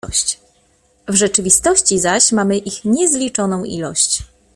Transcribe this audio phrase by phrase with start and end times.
[1.07, 4.23] "W rzeczywistości zaś mamy ich niezliczoną ilość."